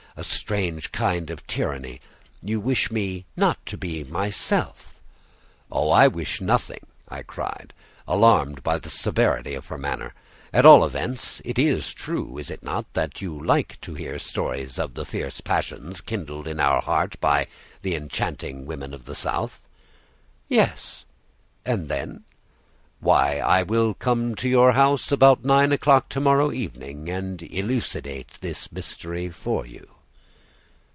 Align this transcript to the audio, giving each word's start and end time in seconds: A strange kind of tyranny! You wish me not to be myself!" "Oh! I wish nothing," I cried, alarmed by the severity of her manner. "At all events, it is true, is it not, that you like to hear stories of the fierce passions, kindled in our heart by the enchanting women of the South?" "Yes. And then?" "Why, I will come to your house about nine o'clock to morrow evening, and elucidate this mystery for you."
A 0.17 0.25
strange 0.25 0.91
kind 0.91 1.29
of 1.29 1.47
tyranny! 1.47 2.01
You 2.43 2.59
wish 2.59 2.91
me 2.91 3.23
not 3.37 3.65
to 3.65 3.77
be 3.77 4.03
myself!" 4.03 4.99
"Oh! 5.71 5.89
I 5.89 6.09
wish 6.09 6.41
nothing," 6.41 6.81
I 7.07 7.23
cried, 7.23 7.73
alarmed 8.05 8.61
by 8.61 8.77
the 8.77 8.89
severity 8.89 9.53
of 9.55 9.67
her 9.67 9.77
manner. 9.77 10.13
"At 10.51 10.65
all 10.65 10.83
events, 10.83 11.41
it 11.45 11.57
is 11.57 11.93
true, 11.93 12.37
is 12.37 12.51
it 12.51 12.61
not, 12.61 12.91
that 12.91 13.21
you 13.21 13.41
like 13.41 13.79
to 13.81 13.93
hear 13.95 14.19
stories 14.19 14.77
of 14.77 14.95
the 14.95 15.05
fierce 15.05 15.39
passions, 15.39 16.01
kindled 16.01 16.45
in 16.45 16.59
our 16.59 16.81
heart 16.81 17.15
by 17.21 17.47
the 17.81 17.95
enchanting 17.95 18.65
women 18.65 18.93
of 18.93 19.05
the 19.05 19.15
South?" 19.15 19.65
"Yes. 20.49 21.05
And 21.65 21.87
then?" 21.87 22.25
"Why, 22.99 23.37
I 23.39 23.63
will 23.63 23.93
come 23.93 24.35
to 24.35 24.49
your 24.49 24.73
house 24.73 25.09
about 25.09 25.45
nine 25.45 25.71
o'clock 25.71 26.09
to 26.09 26.19
morrow 26.19 26.51
evening, 26.51 27.09
and 27.09 27.41
elucidate 27.43 28.39
this 28.41 28.69
mystery 28.73 29.29
for 29.29 29.65
you." 29.65 29.87